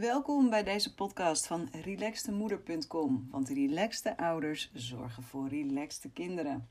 [0.00, 6.68] Welkom bij deze podcast van relaxtemoeder.com, want relaxte ouders zorgen voor relaxte kinderen.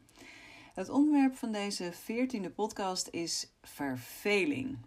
[0.74, 4.78] Het onderwerp van deze veertiende podcast is verveling.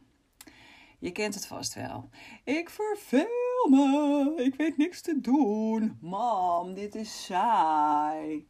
[0.98, 2.08] Je kent het vast wel.
[2.44, 5.98] Ik verveel me, ik weet niks te doen.
[6.00, 8.46] Mam, dit is saai.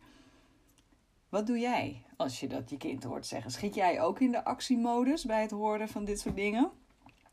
[1.28, 3.50] Wat doe jij als je dat je kind hoort zeggen?
[3.50, 6.70] Schiet jij ook in de actiemodus bij het horen van dit soort dingen?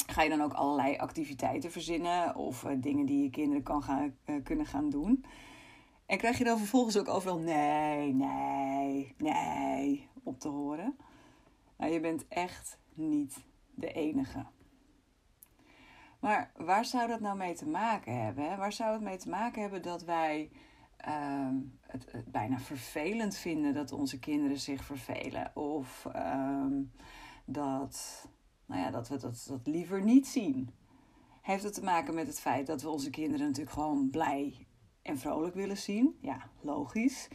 [0.05, 4.15] Ga je dan ook allerlei activiteiten verzinnen of uh, dingen die je kinderen kan gaan,
[4.25, 5.25] uh, kunnen gaan doen?
[6.05, 10.97] En krijg je dan vervolgens ook overal nee, nee, nee op te horen?
[11.77, 14.45] Nou, je bent echt niet de enige.
[16.19, 18.49] Maar waar zou dat nou mee te maken hebben?
[18.49, 18.55] Hè?
[18.55, 20.51] Waar zou het mee te maken hebben dat wij
[21.07, 21.49] uh,
[21.81, 25.55] het, het, bijna vervelend vinden dat onze kinderen zich vervelen?
[25.55, 26.65] Of uh,
[27.45, 28.27] dat,
[28.65, 30.69] nou ja, dat we dat, dat liever niet zien?
[31.41, 34.67] Heeft het te maken met het feit dat we onze kinderen natuurlijk gewoon blij
[35.01, 36.17] en vrolijk willen zien?
[36.21, 37.27] Ja, logisch.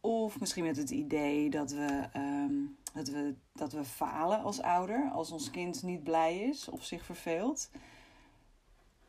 [0.00, 5.10] Of misschien met het idee dat we, um, dat we, dat we falen als ouder
[5.12, 7.70] als ons kind niet blij is of zich verveelt.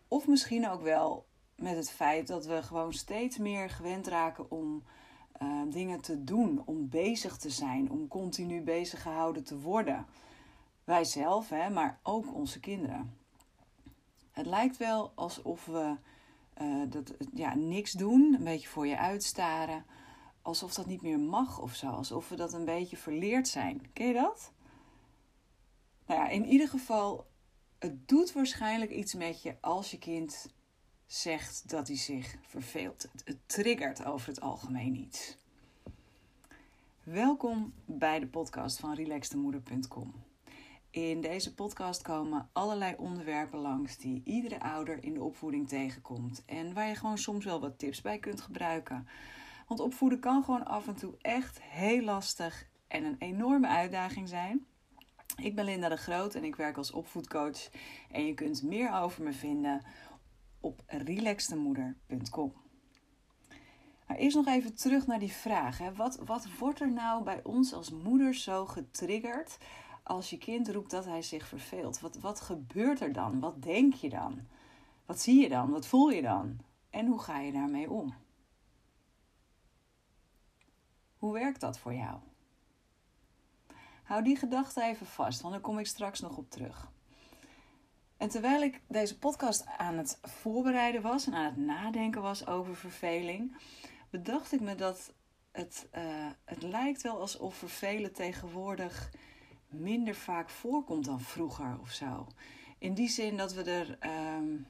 [0.08, 4.84] Of misschien ook wel met het feit dat we gewoon steeds meer gewend raken om
[5.42, 10.06] uh, dingen te doen, om bezig te zijn, om continu bezig gehouden te worden.
[10.88, 13.18] Wij zelf, hè, maar ook onze kinderen.
[14.32, 15.96] Het lijkt wel alsof we
[16.62, 19.86] uh, dat, ja, niks doen, een beetje voor je uitstaren,
[20.42, 23.92] alsof dat niet meer mag of zo, alsof we dat een beetje verleerd zijn.
[23.94, 24.52] Ken je dat?
[26.06, 27.28] Nou ja, in ieder geval
[27.80, 30.54] het doet waarschijnlijk iets met je als je kind
[31.06, 33.08] zegt dat hij zich verveelt.
[33.24, 35.38] Het triggert over het algemeen iets.
[37.04, 40.27] Welkom bij de podcast van relaxtemoeder.com.
[40.98, 46.74] In deze podcast komen allerlei onderwerpen langs die iedere ouder in de opvoeding tegenkomt en
[46.74, 49.08] waar je gewoon soms wel wat tips bij kunt gebruiken.
[49.68, 54.66] Want opvoeden kan gewoon af en toe echt heel lastig en een enorme uitdaging zijn.
[55.42, 57.70] Ik ben Linda de Groot en ik werk als opvoedcoach.
[58.12, 59.82] En je kunt meer over me vinden
[60.60, 62.54] op relaxtemoeder.com.
[64.08, 65.78] Maar eerst nog even terug naar die vraag.
[65.78, 65.94] Hè.
[65.94, 69.58] Wat, wat wordt er nou bij ons als moeders zo getriggerd
[70.08, 72.00] als je kind roept dat hij zich verveelt?
[72.00, 73.40] Wat, wat gebeurt er dan?
[73.40, 74.40] Wat denk je dan?
[75.06, 75.70] Wat zie je dan?
[75.72, 76.58] Wat voel je dan?
[76.90, 78.14] En hoe ga je daarmee om?
[81.18, 82.20] Hoe werkt dat voor jou?
[84.04, 86.92] Hou die gedachte even vast, want daar kom ik straks nog op terug.
[88.18, 92.76] En terwijl ik deze podcast aan het voorbereiden was en aan het nadenken was over
[92.76, 93.56] verveling,
[94.10, 95.14] bedacht ik me dat
[95.52, 99.12] het, uh, het lijkt wel alsof vervelen tegenwoordig
[99.68, 102.28] minder vaak voorkomt dan vroeger of zo.
[102.78, 103.98] In die zin dat we er,
[104.38, 104.68] um,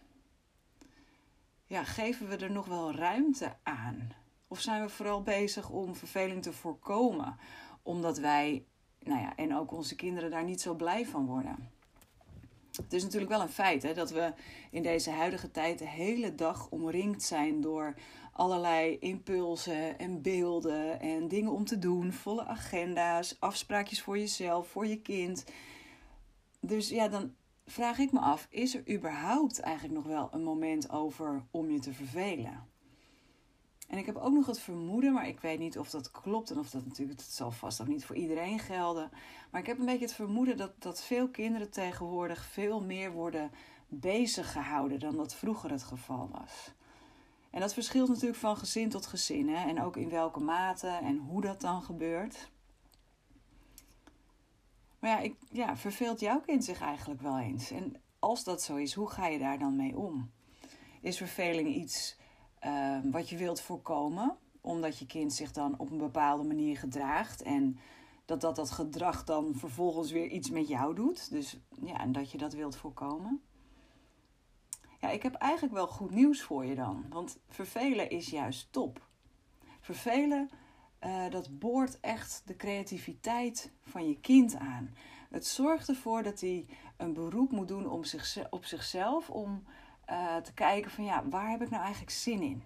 [1.66, 4.12] ja, geven we er nog wel ruimte aan?
[4.48, 7.38] Of zijn we vooral bezig om verveling te voorkomen,
[7.84, 8.66] omdat wij
[9.00, 11.70] nou ja, en ook onze kinderen daar niet zo blij van worden.
[12.72, 14.34] Het is natuurlijk wel een feit hè, dat we
[14.72, 17.94] in deze huidige tijd de hele dag omringd zijn door
[18.38, 24.88] allerlei impulsen en beelden en dingen om te doen, volle agenda's, afspraakjes voor jezelf, voor
[24.88, 25.46] je kind.
[26.60, 27.34] Dus ja, dan
[27.66, 31.80] vraag ik me af: is er überhaupt eigenlijk nog wel een moment over om je
[31.80, 32.66] te vervelen?
[33.88, 36.58] En ik heb ook nog het vermoeden, maar ik weet niet of dat klopt en
[36.58, 39.10] of dat natuurlijk, het zal vast ook niet voor iedereen gelden.
[39.52, 43.52] Maar ik heb een beetje het vermoeden dat, dat veel kinderen tegenwoordig veel meer worden
[43.88, 46.76] bezig gehouden dan dat vroeger het geval was.
[47.58, 49.68] En dat verschilt natuurlijk van gezin tot gezin hè?
[49.68, 52.52] en ook in welke mate en hoe dat dan gebeurt.
[55.00, 57.72] Maar ja, ik, ja, verveelt jouw kind zich eigenlijk wel eens?
[57.72, 60.32] En als dat zo is, hoe ga je daar dan mee om?
[61.02, 62.18] Is verveling iets
[62.66, 67.42] uh, wat je wilt voorkomen, omdat je kind zich dan op een bepaalde manier gedraagt
[67.42, 67.78] en
[68.26, 71.32] dat dat, dat gedrag dan vervolgens weer iets met jou doet.
[71.32, 73.42] Dus ja, en dat je dat wilt voorkomen.
[75.12, 79.08] Ik heb eigenlijk wel goed nieuws voor je dan, want vervelen is juist top.
[79.82, 80.50] Vervelen,
[81.06, 84.96] uh, dat boort echt de creativiteit van je kind aan.
[85.30, 86.66] Het zorgt ervoor dat hij
[86.98, 88.02] een beroep moet doen om
[88.50, 89.64] op zichzelf om
[90.10, 92.64] uh, te kijken van ja, waar heb ik nou eigenlijk zin in?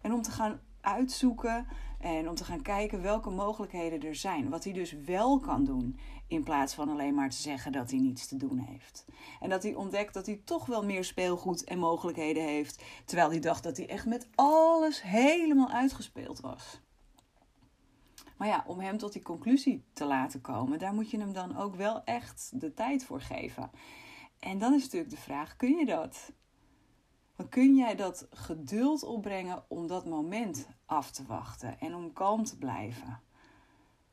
[0.00, 1.66] En om te gaan uitzoeken
[2.00, 4.48] en om te gaan kijken welke mogelijkheden er zijn.
[4.48, 5.98] Wat hij dus wel kan doen.
[6.26, 9.04] In plaats van alleen maar te zeggen dat hij niets te doen heeft.
[9.40, 12.82] En dat hij ontdekt dat hij toch wel meer speelgoed en mogelijkheden heeft.
[13.04, 16.80] Terwijl hij dacht dat hij echt met alles helemaal uitgespeeld was.
[18.36, 21.56] Maar ja, om hem tot die conclusie te laten komen, daar moet je hem dan
[21.56, 23.70] ook wel echt de tijd voor geven.
[24.38, 26.32] En dan is natuurlijk de vraag: kun je dat?
[27.42, 32.44] Dan kun jij dat geduld opbrengen om dat moment af te wachten en om kalm
[32.44, 33.20] te blijven.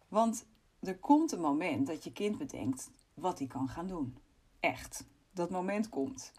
[0.08, 0.46] Want
[0.80, 4.18] er komt een moment dat je kind bedenkt wat hij kan gaan doen.
[4.60, 5.06] Echt.
[5.32, 6.34] Dat moment komt.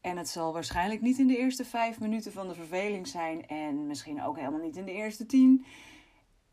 [0.00, 3.46] En het zal waarschijnlijk niet in de eerste vijf minuten van de verveling zijn.
[3.46, 5.64] En misschien ook helemaal niet in de eerste tien.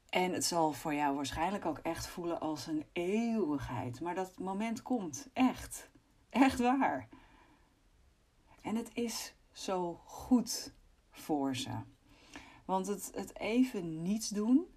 [0.09, 4.01] En het zal voor jou waarschijnlijk ook echt voelen als een eeuwigheid.
[4.01, 5.29] Maar dat moment komt.
[5.33, 5.89] Echt.
[6.29, 7.07] Echt waar.
[8.63, 10.73] En het is zo goed
[11.11, 11.71] voor ze.
[12.65, 14.67] Want het, het even niets doen.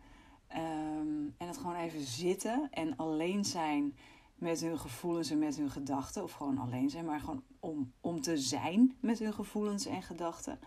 [0.46, 3.96] Ehm, en het gewoon even zitten en alleen zijn
[4.34, 6.22] met hun gevoelens en met hun gedachten.
[6.22, 10.58] Of gewoon alleen zijn, maar gewoon om, om te zijn met hun gevoelens en gedachten.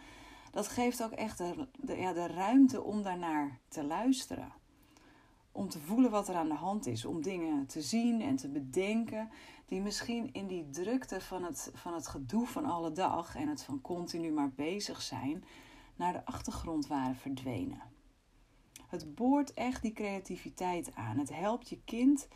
[0.52, 4.52] Dat geeft ook echt de, de, ja, de ruimte om daarnaar te luisteren.
[5.52, 7.06] Om te voelen wat er aan de hand is.
[7.06, 9.30] Om dingen te zien en te bedenken.
[9.70, 13.36] Die misschien in die drukte van het, van het gedoe van alle dag.
[13.36, 15.44] En het van continu maar bezig zijn.
[15.96, 17.82] naar de achtergrond waren verdwenen.
[18.88, 21.18] Het boort echt die creativiteit aan.
[21.18, 22.28] Het helpt je kind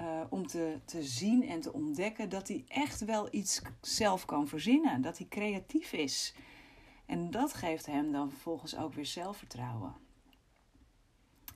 [0.00, 4.48] uh, om te, te zien en te ontdekken dat hij echt wel iets zelf kan
[4.48, 5.02] verzinnen.
[5.02, 6.34] Dat hij creatief is.
[7.06, 10.05] En dat geeft hem dan vervolgens ook weer zelfvertrouwen.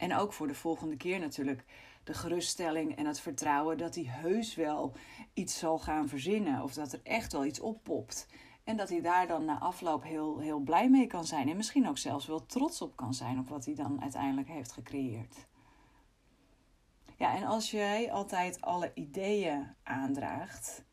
[0.00, 1.64] En ook voor de volgende keer natuurlijk
[2.04, 4.92] de geruststelling en het vertrouwen dat hij heus wel
[5.34, 6.62] iets zal gaan verzinnen.
[6.62, 8.26] Of dat er echt wel iets oppopt.
[8.64, 11.48] En dat hij daar dan na afloop heel, heel blij mee kan zijn.
[11.48, 14.72] En misschien ook zelfs wel trots op kan zijn op wat hij dan uiteindelijk heeft
[14.72, 15.46] gecreëerd.
[17.16, 20.84] Ja, en als jij altijd alle ideeën aandraagt,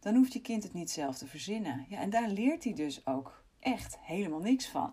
[0.00, 1.86] dan hoeft je kind het niet zelf te verzinnen.
[1.88, 4.92] Ja, en daar leert hij dus ook echt helemaal niks van.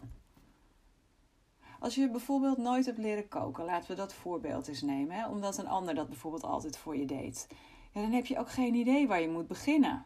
[1.81, 5.57] Als je bijvoorbeeld nooit hebt leren koken, laten we dat voorbeeld eens nemen, hè, omdat
[5.57, 7.47] een ander dat bijvoorbeeld altijd voor je deed.
[7.91, 10.05] Ja, dan heb je ook geen idee waar je moet beginnen.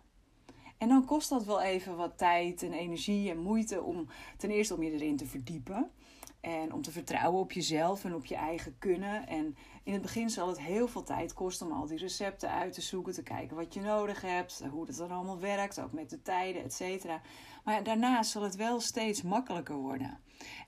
[0.78, 4.08] En dan kost dat wel even wat tijd en energie en moeite om
[4.38, 5.92] ten eerste om je erin te verdiepen.
[6.40, 9.28] En om te vertrouwen op jezelf en op je eigen kunnen.
[9.28, 12.74] En in het begin zal het heel veel tijd kosten om al die recepten uit
[12.74, 16.10] te zoeken, te kijken wat je nodig hebt, hoe dat dan allemaal werkt, ook met
[16.10, 17.22] de tijden, et cetera.
[17.64, 20.20] Maar daarna zal het wel steeds makkelijker worden.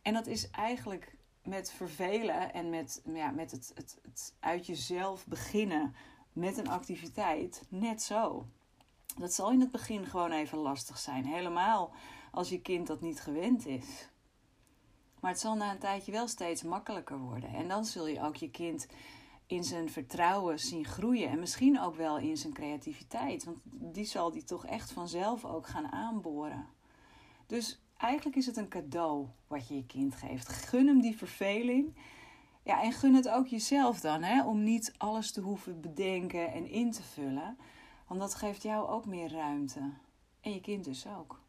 [0.01, 5.25] En dat is eigenlijk met vervelen en met, ja, met het, het, het uit jezelf
[5.27, 5.95] beginnen
[6.33, 8.45] met een activiteit net zo.
[9.17, 11.25] Dat zal in het begin gewoon even lastig zijn.
[11.25, 11.93] Helemaal
[12.31, 14.09] als je kind dat niet gewend is.
[15.19, 17.49] Maar het zal na een tijdje wel steeds makkelijker worden.
[17.49, 18.87] En dan zul je ook je kind
[19.47, 21.29] in zijn vertrouwen zien groeien.
[21.29, 23.43] En misschien ook wel in zijn creativiteit.
[23.43, 26.67] Want die zal die toch echt vanzelf ook gaan aanboren.
[27.45, 30.49] Dus eigenlijk is het een cadeau wat je je kind geeft.
[30.49, 31.95] Gun hem die verveling.
[32.63, 36.65] Ja, en gun het ook jezelf dan, hè, om niet alles te hoeven bedenken en
[36.65, 37.57] in te vullen.
[38.07, 39.94] Want dat geeft jou ook meer ruimte.
[40.41, 41.41] En je kind dus ook.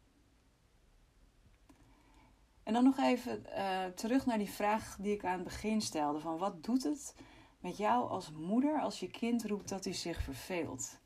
[2.63, 6.19] En dan nog even uh, terug naar die vraag die ik aan het begin stelde:
[6.19, 7.15] van wat doet het
[7.59, 10.99] met jou als moeder als je kind roept dat hij zich verveelt?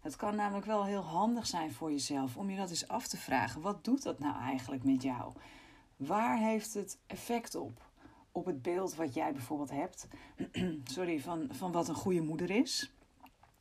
[0.00, 3.16] Het kan namelijk wel heel handig zijn voor jezelf om je dat eens af te
[3.16, 3.60] vragen.
[3.60, 5.32] Wat doet dat nou eigenlijk met jou?
[5.96, 7.88] Waar heeft het effect op?
[8.32, 10.08] Op het beeld wat jij bijvoorbeeld hebt,
[10.94, 12.92] sorry, van, van wat een goede moeder is.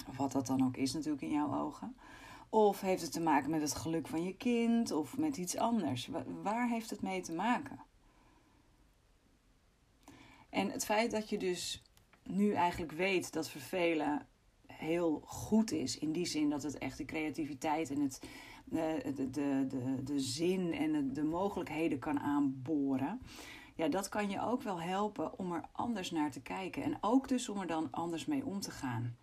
[0.08, 1.96] Of wat dat dan ook is natuurlijk in jouw ogen.
[2.50, 6.10] Of heeft het te maken met het geluk van je kind of met iets anders?
[6.42, 7.80] Waar heeft het mee te maken?
[10.50, 11.84] En het feit dat je dus
[12.24, 14.28] nu eigenlijk weet dat vervelen
[14.80, 18.22] heel goed is, in die zin dat het echt de creativiteit en het,
[18.66, 19.30] de, de,
[19.68, 23.22] de, de, zin en de mogelijkheden kan aanboren.
[23.76, 26.84] Ja, dat kan je ook wel helpen om er anders naar te kijken.
[26.84, 29.16] En ook dus om er dan anders mee om te gaan.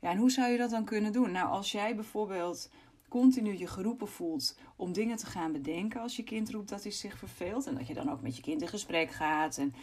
[0.00, 1.32] Ja, en hoe zou je dat dan kunnen doen?
[1.32, 2.70] Nou, als jij bijvoorbeeld
[3.08, 6.92] continu je geroepen voelt om dingen te gaan bedenken als je kind roept dat hij
[6.92, 9.74] zich verveelt en dat je dan ook met je kind in gesprek gaat en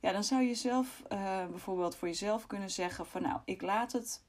[0.00, 3.92] ja, dan zou je zelf uh, bijvoorbeeld voor jezelf kunnen zeggen van nou, ik laat
[3.92, 4.22] het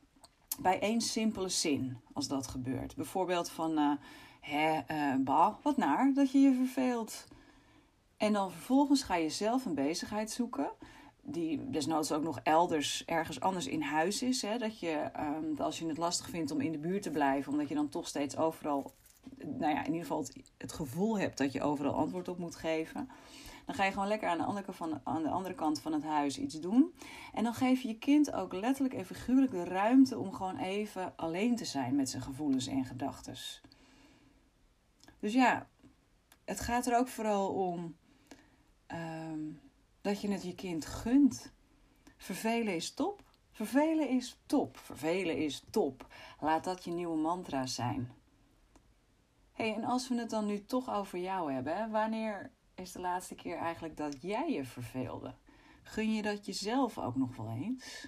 [0.61, 2.95] bij één simpele zin als dat gebeurt.
[2.95, 3.91] Bijvoorbeeld van uh,
[4.39, 7.27] hè, uh, bah, wat naar dat je je verveelt.
[8.17, 10.71] En dan vervolgens ga je zelf een bezigheid zoeken
[11.21, 14.41] die desnoods ook nog elders ergens anders in huis is.
[14.41, 14.57] Hè?
[14.57, 17.69] Dat je, um, als je het lastig vindt om in de buurt te blijven, omdat
[17.69, 18.93] je dan toch steeds overal,
[19.37, 20.25] nou ja, in ieder geval
[20.57, 23.09] het, gevoel hebt dat je overal antwoord op moet geven.
[23.65, 26.03] Dan ga je gewoon lekker aan de, andere, van, aan de andere kant van het
[26.03, 26.93] huis iets doen.
[27.33, 31.13] En dan geef je je kind ook letterlijk en figuurlijk de ruimte om gewoon even
[31.15, 33.35] alleen te zijn met zijn gevoelens en gedachten.
[35.19, 35.67] Dus ja,
[36.45, 37.95] het gaat er ook vooral om.
[38.87, 39.59] Um,
[40.01, 41.51] dat je het je kind gunt.
[42.17, 43.23] Vervelen is top.
[43.51, 44.77] Vervelen is top.
[44.77, 46.07] Vervelen is top.
[46.39, 48.11] Laat dat je nieuwe mantra zijn.
[49.59, 53.57] En als we het dan nu toch over jou hebben, wanneer is de laatste keer
[53.57, 55.33] eigenlijk dat jij je verveelde?
[55.83, 58.07] Gun je dat jezelf ook nog wel eens?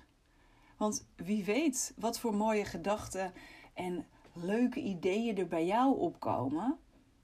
[0.78, 3.34] Want wie weet wat voor mooie gedachten
[3.74, 6.80] en leuke ideeën er bij jou opkomen,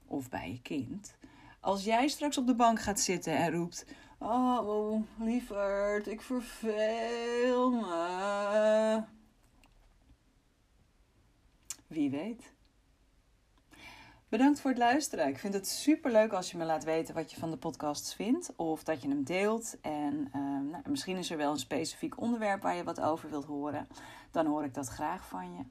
[0.06, 1.16] of bij je kind,
[1.60, 3.86] als jij straks op de bank gaat zitten en roept:
[4.18, 9.02] Oh, lieverd, ik verveel me.
[11.86, 12.56] Wie weet.
[14.28, 15.28] Bedankt voor het luisteren.
[15.28, 18.14] Ik vind het super leuk als je me laat weten wat je van de podcasts
[18.14, 18.52] vindt.
[18.56, 19.76] Of dat je hem deelt.
[19.80, 23.44] En uh, nou, misschien is er wel een specifiek onderwerp waar je wat over wilt
[23.44, 23.88] horen.
[24.30, 25.62] Dan hoor ik dat graag van je.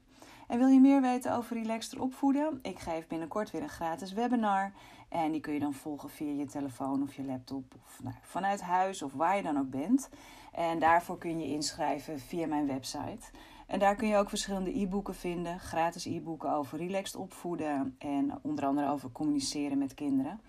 [0.48, 2.58] En wil je meer weten over relaxter opvoeden?
[2.62, 4.72] Ik geef binnenkort weer een gratis webinar.
[5.08, 7.74] En die kun je dan volgen via je telefoon of je laptop.
[7.84, 10.08] Of nou, vanuit huis of waar je dan ook bent.
[10.52, 13.30] En daarvoor kun je inschrijven via mijn website.
[13.68, 15.60] En daar kun je ook verschillende e-boeken vinden.
[15.60, 17.94] Gratis e-boeken over relaxed opvoeden.
[17.98, 20.40] En onder andere over communiceren met kinderen.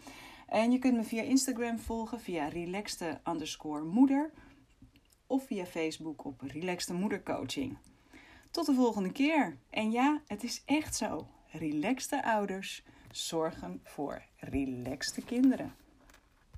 [0.47, 4.31] En je kunt me via Instagram volgen via relaxte underscore moeder.
[5.27, 7.77] Of via Facebook op relaxte moedercoaching.
[8.51, 9.57] Tot de volgende keer.
[9.69, 11.27] En ja, het is echt zo.
[11.51, 15.75] Relaxte ouders zorgen voor relaxte kinderen.